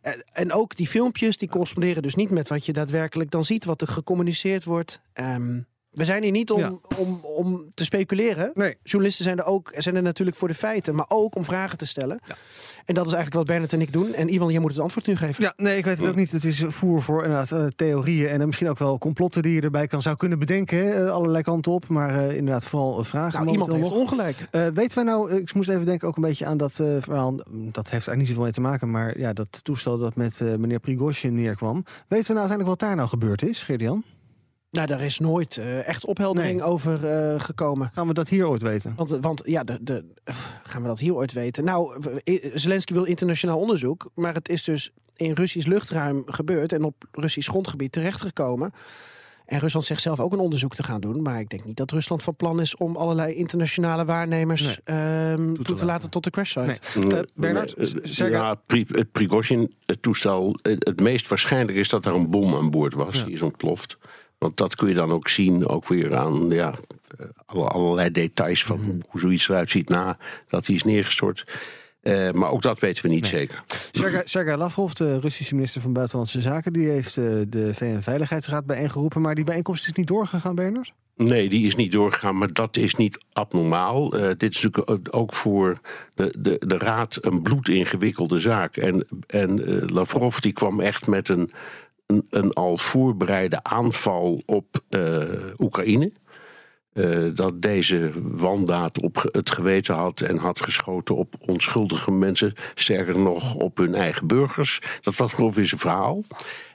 eh, 0.00 0.12
en 0.28 0.52
ook 0.52 0.76
die 0.76 0.88
filmpjes, 0.88 1.36
die 1.36 1.48
corresponderen 1.48 2.02
dus 2.02 2.14
niet 2.14 2.30
met 2.30 2.48
wat 2.48 2.66
je 2.66 2.72
daadwerkelijk 2.72 3.30
dan 3.30 3.44
ziet, 3.44 3.64
wat 3.64 3.80
er 3.80 3.88
gecommuniceerd 3.88 4.64
wordt. 4.64 5.00
Ehm, 5.12 5.60
we 5.92 6.04
zijn 6.04 6.22
hier 6.22 6.32
niet 6.32 6.50
om, 6.50 6.60
Ja. 6.60 6.72
om, 6.98 7.20
om 7.22 7.66
te 7.74 7.84
speculeren. 7.84 8.50
Nee. 8.54 8.76
Journalisten 8.82 9.24
zijn 9.24 9.38
er 9.38 9.44
ook 9.44 9.72
zijn 9.76 9.96
er 9.96 10.02
natuurlijk 10.02 10.36
voor 10.36 10.48
de 10.48 10.54
feiten, 10.54 10.94
maar 10.94 11.04
ook 11.08 11.34
om 11.34 11.44
vragen 11.44 11.78
te 11.78 11.86
stellen. 11.86 12.20
En 12.84 12.94
dat 12.94 13.06
is 13.06 13.12
eigenlijk 13.12 13.34
wat 13.34 13.46
Bernard 13.46 13.72
en 13.72 13.80
ik 13.80 13.92
doen. 13.92 14.14
En 14.14 14.34
Ivan, 14.34 14.50
jij 14.52 14.60
moet 14.60 14.70
het 14.70 14.80
antwoord 14.80 15.06
nu 15.06 15.16
geven. 15.16 15.44
Ja, 15.44 15.52
nee, 15.56 15.76
ik 15.76 15.84
weet 15.84 15.98
het 15.98 16.08
ook 16.08 16.14
niet. 16.16 16.30
Het 16.30 16.44
is 16.44 16.64
voer 16.68 17.02
voor 17.02 17.22
inderdaad 17.24 17.52
eh, 17.52 17.66
theorieën 17.76 18.28
en 18.28 18.40
eh, 18.40 18.46
misschien 18.46 18.68
ook 18.68 18.78
wel 18.78 18.98
complotten 18.98 19.42
die 19.42 19.54
je 19.54 19.60
erbij 19.60 19.86
kan 19.86 20.02
zou 20.02 20.16
kunnen 20.16 20.38
bedenken. 20.38 20.78
hè, 20.78 21.04
eh, 21.06 21.12
allerlei 21.12 21.42
kanten 21.42 21.72
op, 21.72 21.88
maar 21.88 22.32
inderdaad 22.32 22.64
vooral 22.64 23.04
vragen. 23.04 23.40
Nou, 23.40 23.52
iemand 23.52 23.70
heeft 23.72 23.82
nog. 23.82 23.92
ongelijk. 23.92 24.48
Weten 24.50 24.94
wij 24.94 25.04
nou, 25.04 25.32
ik 25.32 25.54
moest 25.54 25.68
even 25.68 25.84
denken 25.84 26.08
ook 26.08 26.16
een 26.16 26.22
beetje 26.22 26.46
aan 26.46 26.56
dat 26.56 26.72
verhaal. 26.74 27.36
Dat 27.36 27.44
heeft 27.74 27.90
eigenlijk 27.90 28.18
niet 28.18 28.26
zoveel 28.28 28.42
mee 28.42 28.52
te 28.52 28.60
maken, 28.60 28.90
maar 28.90 29.18
ja, 29.18 29.32
dat 29.32 29.60
toestel 29.64 29.98
dat 29.98 30.14
met 30.16 30.40
meneer 30.40 30.80
Prigozhin 30.80 31.34
neerkwam. 31.34 31.84
Weten 32.08 32.26
we 32.26 32.32
nou 32.32 32.48
uiteindelijk 32.48 32.68
wat 32.68 32.78
daar 32.78 32.96
nou 32.96 33.08
gebeurd 33.08 33.42
is, 33.42 33.62
Geert-Jan? 33.62 34.04
Nou, 34.72 34.86
daar 34.86 35.00
is 35.00 35.18
nooit 35.18 35.56
eh, 35.56 35.88
echt 35.88 36.04
opheldering 36.04 36.58
Nee. 36.60 36.68
over 36.68 37.06
eh, 37.08 37.40
gekomen. 37.40 37.90
Gaan 37.92 38.06
we 38.06 38.14
dat 38.14 38.28
hier 38.28 38.48
ooit 38.48 38.62
weten? 38.62 38.92
Want, 38.96 39.10
want 39.10 39.42
ja, 39.44 39.64
de, 39.64 39.78
de, 39.82 40.04
gaan 40.62 40.82
we 40.82 40.88
dat 40.88 40.98
hier 40.98 41.14
ooit 41.14 41.32
weten? 41.32 41.64
Nou, 41.64 42.02
Zelensky 42.54 42.92
wil 42.94 43.04
internationaal 43.04 43.58
onderzoek, 43.58 44.10
maar 44.14 44.34
het 44.34 44.48
is 44.48 44.64
dus 44.64 44.90
in 45.16 45.32
Russisch 45.32 45.66
luchtruim 45.68 46.22
gebeurd 46.26 46.72
en 46.72 46.82
op 46.84 47.04
Russisch 47.10 47.48
grondgebied 47.48 47.92
terechtgekomen. 47.92 48.70
En 49.46 49.58
Rusland 49.58 49.84
zegt 49.86 50.02
zelf 50.02 50.20
ook 50.20 50.32
een 50.32 50.38
onderzoek 50.38 50.74
te 50.74 50.82
gaan 50.82 51.00
doen. 51.00 51.22
Maar 51.22 51.40
ik 51.40 51.48
denk 51.48 51.64
niet 51.64 51.76
dat 51.76 51.90
Rusland 51.90 52.22
van 52.22 52.36
plan 52.36 52.60
is 52.60 52.76
om 52.76 52.96
allerlei 52.96 53.34
internationale 53.34 54.04
waarnemers 54.04 54.62
Nee. 54.62 54.76
ehm, 54.84 55.52
toe, 55.54 55.64
te 55.64 55.70
laten. 55.72 55.86
laten. 55.86 56.10
tot 56.10 56.24
de 56.24 56.30
crash 56.30 56.50
site. 56.52 56.78
Nee. 57.00 57.14
Eh, 57.14 57.20
Bernard, 57.34 57.72
Eh, 57.74 57.86
zeg 58.02 58.30
ja, 58.30 58.60
het 58.66 59.12
Prigozhin-toestel. 59.12 60.58
Het 60.62 60.84
het 60.86 61.00
meest 61.00 61.28
waarschijnlijk 61.28 61.78
is 61.78 61.88
dat 61.88 62.06
er 62.06 62.14
een 62.14 62.30
bom 62.30 62.54
aan 62.54 62.70
boord 62.70 62.94
was. 62.94 63.16
Ja. 63.16 63.24
Die 63.24 63.34
is 63.34 63.42
ontploft. 63.42 63.96
Want 64.42 64.56
dat 64.56 64.76
kun 64.76 64.88
je 64.88 64.94
dan 64.94 65.10
ook 65.12 65.28
zien, 65.28 65.68
ook 65.68 65.86
weer 65.88 66.16
aan 66.16 66.50
ja, 66.50 66.74
eh, 67.18 67.26
alle- 67.46 67.68
allerlei 67.68 68.10
details 68.10 68.64
van 68.64 68.80
Mhm. 68.80 68.90
hoe, 69.08 69.20
zoiets 69.20 69.48
eruit 69.48 69.70
ziet 69.70 69.88
na 69.88 70.16
dat 70.48 70.66
hij 70.66 70.74
is 70.74 70.82
neergestort. 70.84 71.44
Eh, 72.00 72.30
maar 72.30 72.50
ook 72.50 72.62
dat 72.62 72.78
weten 72.78 73.02
we 73.02 73.08
niet 73.08 73.26
zeker. 73.26 73.62
Sergei, 74.24 74.56
Lavrov, 74.56 74.92
de 74.92 75.20
Russische 75.20 75.54
minister 75.54 75.80
van 75.80 75.92
Buitenlandse 75.92 76.40
Zaken, 76.40 76.72
die 76.72 76.88
heeft 76.88 77.16
eh, 77.16 77.24
de 77.48 77.70
VN-veiligheidsraad 77.74 78.66
bijeengeroepen. 78.66 79.20
Maar 79.20 79.34
die 79.34 79.44
bijeenkomst 79.44 79.86
is 79.86 79.92
niet 79.92 80.06
doorgegaan, 80.06 80.54
Bernard? 80.54 80.92
Nee, 81.16 81.48
die 81.48 81.66
is 81.66 81.74
niet 81.74 81.92
doorgegaan, 81.92 82.38
maar 82.38 82.52
dat 82.52 82.76
is 82.76 82.94
niet 82.94 83.24
abnormaal. 83.32 84.08
Dit 84.10 84.42
is 84.54 84.60
natuurlijk 84.62 85.16
ook 85.16 85.32
voor 85.34 85.80
de, 86.14 86.34
de, 86.38 86.62
de 86.66 86.78
Raad 86.78 87.18
een 87.20 87.42
bloedingewikkelde 87.42 88.38
zaak. 88.38 88.76
En, 88.76 89.06
en 89.26 89.60
Lavrov 89.92 90.38
die 90.38 90.52
kwam 90.52 90.80
echt 90.80 91.06
met 91.06 91.28
een, 91.28 91.50
een, 92.06 92.52
al 92.52 92.76
voorbereide 92.78 93.62
aanval 93.62 94.42
op 94.46 94.66
eh, 94.88 95.22
Oekraïne. 95.58 96.12
Eh, 96.92 97.24
dat 97.34 97.62
deze 97.62 98.10
wandaad 98.22 99.02
op 99.02 99.28
het 99.32 99.50
geweten 99.50 99.94
had 99.94 100.20
en 100.20 100.36
had 100.36 100.60
geschoten 100.60 101.16
op 101.16 101.34
onschuldige 101.46 102.10
mensen. 102.10 102.52
Sterker 102.74 103.18
nog, 103.18 103.54
op 103.54 103.76
hun 103.76 103.94
eigen 103.94 104.26
burgers. 104.26 104.80
Dat 105.00 105.16
was 105.16 105.34
ongeveer 105.34 105.64
zijn 105.64 105.80
verhaal. 105.80 106.22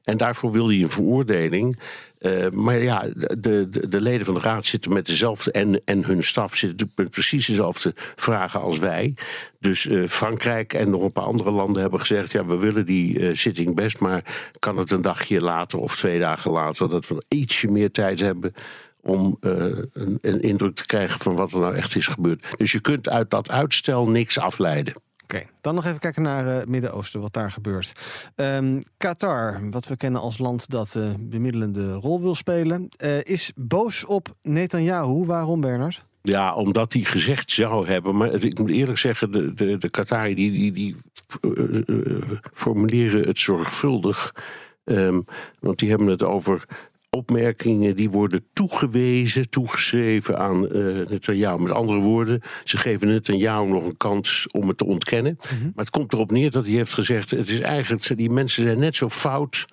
En 0.04 0.18
daarvoor 0.18 0.52
wilde 0.52 0.74
hij 0.74 0.84
een 0.84 0.90
veroordeling. 0.90 1.80
Eh, 2.20 2.50
maar 2.50 2.82
ja, 2.82 3.08
de, 3.14 3.70
de, 3.70 3.88
de 3.88 4.02
leden 4.02 4.26
van 4.26 4.34
de 4.34 4.40
raad 4.40 4.66
zitten 4.66 4.94
met 4.94 5.06
dezelfde. 5.06 5.52
En, 5.52 5.82
en 5.86 6.06
hun 6.06 6.24
staf 6.24 6.56
zitten 6.56 6.92
met 6.96 7.12
precies 7.12 7.46
dezelfde 7.46 7.94
vragen 7.96 8.62
als 8.62 8.80
wij. 8.80 9.14
Dus 9.60 9.88
eh, 9.88 10.08
Frankrijk 10.08 10.74
en 10.74 10.90
nog 10.90 11.04
een 11.04 11.12
paar 11.12 11.24
andere 11.24 11.52
landen 11.52 11.82
hebben 11.82 12.00
gezegd: 12.00 12.32
ja, 12.32 12.46
we 12.46 12.58
willen 12.58 12.86
die 12.86 13.20
eh, 13.20 13.36
zitting 13.36 13.76
best. 13.76 14.00
Maar 14.00 14.50
kan 14.60 14.78
het 14.78 14.92
een 14.92 15.02
dagje 15.02 15.42
later 15.42 15.80
of 15.80 15.96
twee 15.96 16.20
dagen 16.20 16.52
later, 16.52 16.90
dat 16.90 17.08
we 17.08 17.24
ietsje 17.28 17.72
meer 17.72 17.92
tijd 17.92 18.20
hebben 18.20 18.54
om 19.02 19.38
een, 19.40 19.90
een 20.22 20.42
indruk 20.42 20.76
te 20.76 20.86
krijgen 20.86 21.20
van 21.20 21.36
wat 21.36 21.52
er 21.52 21.60
nou 21.60 21.76
echt 21.76 21.96
is 21.96 22.08
gebeurd. 22.08 22.48
Dus 22.58 22.72
je 22.72 22.80
kunt 22.80 23.10
uit 23.10 23.30
dat 23.30 23.52
uitstel 23.52 24.10
niks 24.10 24.40
afleiden. 24.40 24.94
Oké, 25.34 25.46
dan 25.62 25.76
nog 25.76 25.86
even 25.86 26.00
kijken 26.00 26.22
naar 26.22 26.46
het 26.46 26.70
Midden-Oosten, 26.70 27.22
wat 27.22 27.34
daar 27.34 27.52
gebeurt. 27.52 27.92
Ehm, 28.36 28.82
Qatar, 28.98 29.70
wat 29.70 29.88
we 29.88 29.98
kennen 29.98 30.22
als 30.22 30.38
land 30.38 30.70
dat 30.70 30.96
eh 30.96 31.14
bemiddelende 31.20 31.94
rol 31.94 32.22
wil 32.22 32.36
spelen, 32.36 32.90
eh, 32.98 33.24
is 33.24 33.52
boos 33.56 34.06
op 34.06 34.36
Netanyahu. 34.42 35.26
Waarom, 35.26 35.62
Bernard? 35.62 36.06
Ja, 36.22 36.54
omdat 36.54 36.94
hij 36.94 37.02
gezegd 37.02 37.52
zou 37.52 37.88
hebben. 37.88 38.18
Maar 38.18 38.34
ik 38.34 38.60
moet 38.60 38.70
eerlijk 38.70 38.98
zeggen, 38.98 39.32
de, 39.32 39.54
de, 39.54 39.78
de 39.78 39.90
Qatari 39.90 40.36
die, 40.36 40.52
die, 40.52 40.72
die 40.72 40.96
uh, 41.42 42.22
formuleren 42.52 43.28
het 43.28 43.40
zorgvuldig. 43.40 44.36
Um, 44.84 45.26
want 45.60 45.80
die 45.80 45.90
hebben 45.90 46.08
het 46.08 46.24
over 46.24 46.66
opmerkingen 47.10 47.96
die 47.96 48.10
worden 48.10 48.46
toegewezen, 48.54 49.50
toegeschreven 49.50 50.38
aan 50.38 50.64
uh, 50.64 51.08
Netanyahu. 51.08 51.62
Met 51.62 51.72
andere 51.72 52.00
woorden, 52.00 52.42
ze 52.64 52.78
geven 52.78 53.08
Netanyahu 53.08 53.68
nog 53.68 53.86
een 53.86 53.98
kans 53.98 54.48
om 54.52 54.68
het 54.68 54.78
te 54.78 54.86
ontkennen. 54.86 55.38
Mm 55.42 55.58
-hmm. 55.58 55.72
Maar 55.76 55.86
het 55.86 55.94
komt 55.94 56.14
erop 56.14 56.32
neer 56.32 56.52
dat 56.52 56.66
hij 56.66 56.74
heeft 56.74 56.94
gezegd... 56.94 57.32
het 57.32 57.50
is 57.50 57.60
eigenlijk, 57.60 58.18
die 58.18 58.30
mensen 58.30 58.64
zijn 58.64 58.80
net 58.80 58.96
zo 58.96 59.10
fout 59.10 59.66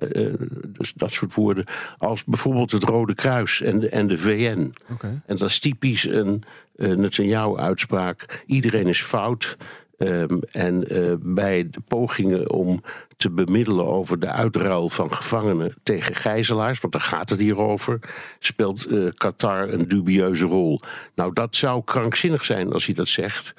uh, 0.00 0.34
dus 0.66 0.92
dat 0.92 1.12
soort 1.12 1.34
woorden, 1.34 1.64
als 1.98 2.24
bijvoorbeeld 2.24 2.70
het 2.70 2.82
Rode 2.84 3.14
Kruis 3.14 3.60
en 3.60 3.78
de, 3.78 3.88
en 3.88 4.06
de 4.06 4.18
VN. 4.18 4.74
Okay. 4.90 5.20
En 5.26 5.36
dat 5.36 5.48
is 5.48 5.58
typisch 5.58 6.04
een 6.04 6.42
uh, 6.76 6.96
Netanyahu-uitspraak. 6.96 8.42
Iedereen 8.46 8.86
is 8.86 9.02
fout. 9.02 9.56
Um, 9.98 10.40
en 10.50 10.92
uh, 10.92 11.12
bij 11.18 11.70
de 11.70 11.80
pogingen 11.88 12.50
om 12.50 12.82
te 13.16 13.30
bemiddelen 13.30 13.86
over 13.86 14.20
de 14.20 14.30
uitruil 14.30 14.88
van 14.88 15.12
gevangenen 15.12 15.74
tegen 15.82 16.14
gijzelaars, 16.14 16.80
want 16.80 16.92
daar 16.92 17.02
gaat 17.02 17.30
het 17.30 17.40
hier 17.40 17.58
over, 17.58 17.98
speelt 18.38 18.90
uh, 18.90 19.10
Qatar 19.16 19.68
een 19.68 19.88
dubieuze 19.88 20.44
rol. 20.44 20.80
Nou, 21.14 21.32
dat 21.32 21.56
zou 21.56 21.82
krankzinnig 21.84 22.44
zijn 22.44 22.72
als 22.72 22.86
hij 22.86 22.94
dat 22.94 23.08
zegt 23.08 23.54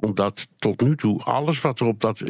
omdat 0.00 0.48
tot 0.58 0.80
nu 0.80 0.96
toe 0.96 1.22
alles 1.22 1.60
wat 1.60 1.80
er 1.80 1.86
op 1.86 2.00
dat 2.00 2.22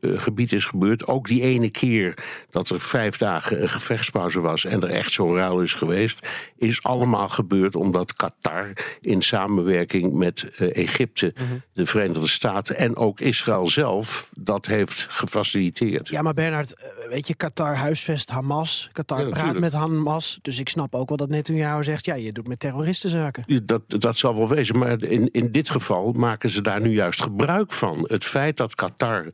gebied 0.00 0.52
is 0.52 0.66
gebeurd, 0.66 1.06
ook 1.06 1.26
die 1.26 1.42
ene 1.42 1.70
keer 1.70 2.14
dat 2.50 2.70
er 2.70 2.80
vijf 2.80 3.16
dagen 3.16 3.62
een 3.62 3.68
gevechtspauze 3.68 4.40
was 4.40 4.64
en 4.64 4.82
er 4.82 4.88
echt 4.88 5.12
zo'n 5.12 5.34
ruil 5.34 5.60
is 5.60 5.74
geweest, 5.74 6.26
is 6.56 6.82
allemaal 6.82 7.28
gebeurd 7.28 7.74
omdat 7.76 8.14
Qatar 8.14 8.72
in 9.00 9.22
samenwerking 9.22 10.12
met 10.12 10.50
uh, 10.58 10.76
Egypte, 10.76 11.32
mm 11.36 11.46
-hmm. 11.48 11.62
de 11.72 11.86
Verenigde 11.86 12.28
Staten 12.28 12.78
en 12.78 12.96
ook 12.96 13.20
Israël 13.20 13.66
zelf 13.66 14.32
dat 14.40 14.66
heeft 14.66 15.06
gefaciliteerd. 15.10 16.08
Ja, 16.08 16.22
maar 16.22 16.34
Bernard, 16.34 16.90
weet 17.08 17.26
je, 17.26 17.34
Qatar 17.34 17.74
huisvest 17.74 18.30
Hamas. 18.30 18.88
Qatar 18.92 19.20
ja, 19.20 19.28
praat 19.28 19.58
met 19.58 19.72
Hamas. 19.72 20.38
Dus 20.42 20.58
ik 20.58 20.68
snap 20.68 20.94
ook 20.94 21.08
wel 21.08 21.16
dat 21.16 21.28
Netanyahu 21.28 21.84
zegt, 21.84 22.04
ja, 22.04 22.14
je 22.14 22.32
doet 22.32 22.48
met 22.48 22.60
terroristenzaken. 22.60 23.66
Dat, 23.66 23.82
dat 23.86 24.16
zal 24.16 24.36
wel 24.36 24.48
wezen, 24.48 24.78
maar 24.78 25.02
in, 25.02 25.30
in 25.30 25.52
dit 25.52 25.70
geval 25.70 26.12
maken 26.12 26.50
ze 26.50 26.62
daar 26.62 26.80
nu 26.80 26.90
juist 26.90 27.07
gebruik 27.16 27.72
van. 27.72 28.04
Het 28.08 28.24
feit 28.24 28.56
dat 28.56 28.74
Qatar 28.74 29.30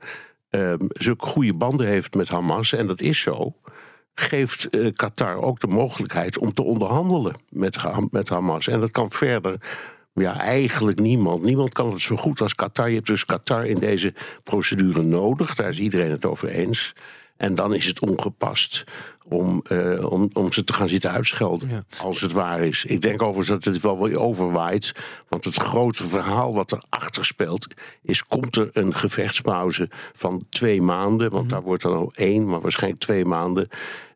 uh, 0.50 0.74
zulke 0.88 1.26
goede 1.26 1.54
banden 1.54 1.86
heeft 1.86 2.14
met 2.14 2.28
Hamas, 2.28 2.72
en 2.72 2.86
dat 2.86 3.00
is 3.00 3.20
zo, 3.20 3.54
geeft 4.14 4.68
uh, 4.70 4.92
Qatar 4.92 5.36
ook 5.36 5.60
de 5.60 5.66
mogelijkheid 5.66 6.38
om 6.38 6.54
te 6.54 6.62
onderhandelen 6.62 7.36
met, 7.48 7.76
met 8.10 8.28
Hamas. 8.28 8.68
En 8.68 8.80
dat 8.80 8.90
kan 8.90 9.10
verder. 9.10 9.56
Ja, 10.14 10.40
eigenlijk 10.40 11.00
niemand. 11.00 11.42
Niemand 11.42 11.72
kan 11.72 11.92
het 11.92 12.00
zo 12.00 12.16
goed 12.16 12.40
als 12.40 12.54
Qatar. 12.54 12.88
Je 12.88 12.94
hebt 12.94 13.06
dus 13.06 13.24
Qatar 13.24 13.66
in 13.66 13.78
deze 13.78 14.14
procedure 14.42 15.02
nodig. 15.02 15.54
Daar 15.54 15.68
is 15.68 15.78
iedereen 15.78 16.10
het 16.10 16.24
over 16.24 16.48
eens. 16.48 16.94
En 17.44 17.54
dan 17.54 17.74
is 17.74 17.86
het 17.86 18.00
ongepast 18.00 18.84
om, 19.28 19.62
uh, 19.72 20.12
om, 20.12 20.30
om 20.32 20.52
ze 20.52 20.64
te 20.64 20.72
gaan 20.72 20.88
zitten 20.88 21.10
uitschelden. 21.10 21.70
Ja. 21.70 21.84
Als 21.98 22.20
het 22.20 22.32
waar 22.32 22.62
is. 22.62 22.84
Ik 22.84 23.02
denk 23.02 23.22
overigens 23.22 23.48
dat 23.48 23.74
het 23.74 23.82
wel 23.82 24.02
weer 24.02 24.20
overwaait. 24.20 24.92
Want 25.28 25.44
het 25.44 25.56
grote 25.56 26.06
verhaal 26.06 26.54
wat 26.54 26.72
erachter 26.72 27.24
speelt. 27.24 27.66
is: 28.02 28.22
komt 28.22 28.56
er 28.56 28.70
een 28.72 28.94
gevechtspauze 28.94 29.88
van 30.12 30.44
twee 30.48 30.82
maanden? 30.82 31.30
Want 31.30 31.42
mm 31.42 31.50
daar 31.54 31.62
wordt 31.62 31.82
dan 31.82 31.96
al 31.96 32.12
één, 32.14 32.48
maar 32.48 32.60
waarschijnlijk 32.60 33.02
twee 33.02 33.24
maanden. 33.24 33.68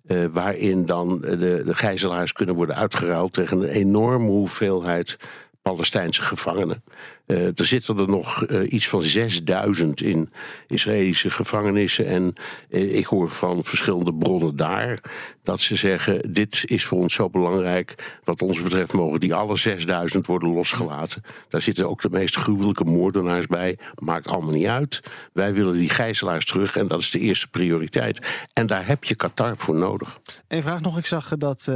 Uh, 0.06 0.26
waarin 0.32 0.84
dan 0.84 1.20
de, 1.20 1.62
de 1.64 1.74
gijzelaars 1.74 2.32
kunnen 2.32 2.54
worden 2.54 2.76
uitgeruild 2.76 3.32
tegen 3.32 3.60
een 3.60 3.68
enorme 3.68 4.26
hoeveelheid 4.26 5.16
Palestijnse 5.62 6.22
gevangenen. 6.22 6.82
Uh, 7.28 7.46
er 7.46 7.66
zitten 7.66 7.98
er 7.98 8.08
nog 8.08 8.48
uh, 8.48 8.72
iets 8.72 8.88
van 8.88 9.02
6000 9.02 10.00
in 10.00 10.30
Israëlische 10.66 11.30
gevangenissen. 11.30 12.06
En 12.06 12.32
uh, 12.70 12.96
ik 12.96 13.06
hoor 13.06 13.28
van 13.28 13.64
verschillende 13.64 14.14
bronnen 14.14 14.56
daar 14.56 15.00
dat 15.42 15.60
ze 15.60 15.76
zeggen: 15.76 16.32
Dit 16.32 16.62
is 16.64 16.84
voor 16.84 16.98
ons 16.98 17.14
zo 17.14 17.30
belangrijk. 17.30 18.18
Wat 18.24 18.42
ons 18.42 18.62
betreft 18.62 18.92
mogen 18.92 19.20
die 19.20 19.34
alle 19.34 19.56
6000 19.56 20.26
worden 20.26 20.52
losgelaten. 20.52 21.22
Daar 21.48 21.62
zitten 21.62 21.88
ook 21.88 22.02
de 22.02 22.10
meest 22.10 22.36
gruwelijke 22.36 22.84
moordenaars 22.84 23.46
bij. 23.46 23.78
Maakt 23.94 24.26
allemaal 24.26 24.54
niet 24.54 24.68
uit. 24.68 25.00
Wij 25.32 25.54
willen 25.54 25.74
die 25.74 25.90
gijzelaars 25.90 26.44
terug 26.44 26.76
en 26.76 26.86
dat 26.86 27.00
is 27.00 27.10
de 27.10 27.18
eerste 27.18 27.48
prioriteit. 27.48 28.26
En 28.52 28.66
daar 28.66 28.86
heb 28.86 29.04
je 29.04 29.16
Qatar 29.16 29.56
voor 29.56 29.74
nodig. 29.74 30.18
Een 30.48 30.62
vraag 30.62 30.80
nog: 30.80 30.98
ik 30.98 31.06
zag 31.06 31.36
dat 31.36 31.70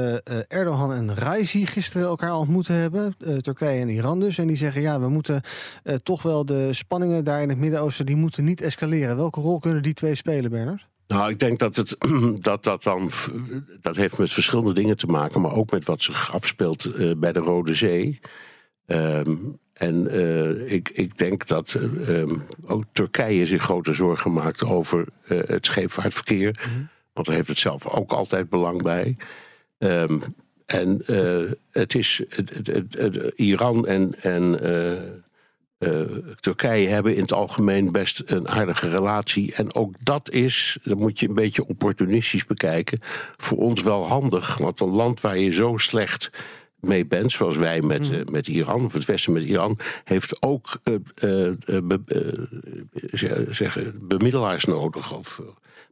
Erdogan 0.48 0.92
en 0.92 1.14
Raisi 1.14 1.66
gisteren 1.66 2.06
elkaar 2.06 2.34
ontmoeten 2.34 2.74
hebben. 2.74 3.16
Turkije 3.40 3.80
en 3.80 3.88
Iran 3.88 4.20
dus. 4.20 4.38
En 4.38 4.46
die 4.46 4.56
zeggen: 4.56 4.82
Ja, 4.82 5.00
we 5.00 5.08
moeten 5.08 5.41
uh, 5.84 5.94
toch 5.94 6.22
wel 6.22 6.44
de 6.44 6.72
spanningen 6.72 7.24
daar 7.24 7.42
in 7.42 7.48
het 7.48 7.58
Midden-Oosten, 7.58 8.06
die 8.06 8.16
moeten 8.16 8.44
niet 8.44 8.60
escaleren. 8.60 9.16
Welke 9.16 9.40
rol 9.40 9.58
kunnen 9.58 9.82
die 9.82 9.94
twee 9.94 10.14
spelen, 10.14 10.50
Bernard? 10.50 10.90
Nou, 11.12 11.30
ik 11.30 11.38
denk 11.38 11.58
dat, 11.58 11.76
het, 11.76 11.96
dat 12.40 12.64
dat 12.64 12.82
dan. 12.82 13.10
Dat 13.80 13.96
heeft 13.96 14.18
met 14.18 14.32
verschillende 14.32 14.74
dingen 14.74 14.96
te 14.96 15.06
maken, 15.06 15.40
maar 15.40 15.52
ook 15.52 15.70
met 15.70 15.84
wat 15.84 16.02
zich 16.02 16.32
afspeelt 16.32 16.86
uh, 16.86 17.12
bij 17.16 17.32
de 17.32 17.38
Rode 17.38 17.74
Zee. 17.74 18.20
Um, 18.86 19.58
en 19.72 20.14
uh, 20.14 20.72
ik, 20.72 20.88
ik 20.88 21.18
denk 21.18 21.46
dat 21.46 21.74
um, 22.08 22.42
ook 22.66 22.84
Turkije 22.92 23.46
zich 23.46 23.62
grote 23.62 23.92
zorgen 23.92 24.32
maakt 24.32 24.64
over 24.64 25.06
het 25.24 25.66
scheepvaartverkeer. 25.66 26.66
Mm 26.66 26.74
-hmm. 26.74 26.88
Want 27.12 27.26
daar 27.26 27.36
heeft 27.36 27.48
het 27.48 27.58
zelf 27.58 27.88
ook 27.88 28.12
altijd 28.12 28.48
belang 28.48 28.82
bij. 28.82 29.16
Um, 29.78 30.20
en 30.66 31.02
het 31.70 31.94
is. 31.94 32.22
Het, 32.28 32.50
het, 32.66 32.66
het, 32.96 33.32
Iran 33.36 33.86
en. 33.86 34.14
en 34.20 34.60
uh, 35.82 36.00
Turkije 36.40 36.88
hebben 36.88 37.14
in 37.14 37.20
het 37.20 37.32
algemeen 37.32 37.92
best 37.92 38.22
een 38.26 38.48
aardige 38.48 38.88
relatie. 38.88 39.54
En 39.54 39.74
ook 39.74 39.94
dat 40.00 40.30
is, 40.30 40.78
dat 40.82 40.98
moet 40.98 41.20
je 41.20 41.28
een 41.28 41.34
beetje 41.34 41.66
opportunistisch 41.66 42.46
bekijken, 42.46 42.98
voor 43.36 43.58
ons 43.58 43.82
wel 43.82 44.06
handig. 44.06 44.56
Want 44.58 44.80
een 44.80 44.88
land 44.88 45.20
waar 45.20 45.38
je 45.38 45.50
zo 45.50 45.76
slecht 45.76 46.30
mee 46.80 47.06
bent, 47.06 47.32
zoals 47.32 47.56
wij 47.56 47.82
met, 47.82 48.10
uh, 48.10 48.24
met 48.24 48.48
Iran, 48.48 48.84
of 48.84 48.92
het 48.92 49.04
Westen 49.04 49.32
met 49.32 49.42
Iran, 49.42 49.78
heeft 50.04 50.42
ook 50.42 50.80
uh, 50.84 50.96
be, 51.64 52.48
zeggen, 53.50 53.98
bemiddelaars 54.00 54.64
nodig. 54.64 55.12
Of 55.12 55.42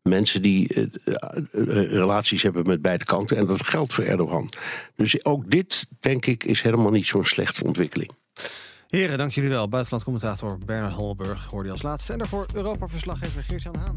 mensen 0.02 0.42
die 0.42 0.90
relaties 1.90 2.42
hebben 2.42 2.66
met 2.66 2.82
beide 2.82 3.04
kanten. 3.04 3.36
En 3.36 3.46
dat 3.46 3.66
geldt 3.66 3.92
voor 3.92 4.04
Erdogan. 4.04 4.48
Dus 4.96 5.24
ook 5.24 5.50
dit, 5.50 5.86
denk 6.00 6.26
ik, 6.26 6.44
is 6.44 6.62
helemaal 6.62 6.90
niet 6.90 7.06
zo'n 7.06 7.24
slechte 7.24 7.64
ontwikkeling. 7.64 8.10
Heren, 8.90 9.18
dank 9.18 9.32
jullie 9.32 9.50
wel. 9.50 9.68
Buitenlandcommentator 9.68 10.58
Bernard 10.58 10.94
Holberg 10.94 11.46
hoorde 11.46 11.66
je 11.66 11.72
als 11.72 11.82
laatste. 11.82 12.12
En 12.12 12.18
daarvoor 12.18 12.46
Europa-verslaggever 12.54 13.42
Geert-Jan 13.42 13.76
Haan. 13.76 13.96